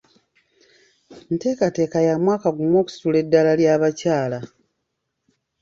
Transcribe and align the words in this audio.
Nteekateeka 1.33 1.97
ya 2.07 2.15
mwaka 2.23 2.47
gumu 2.57 2.75
okusitula 2.81 3.17
eddaala 3.23 3.51
ly'abakyala. 3.59 4.39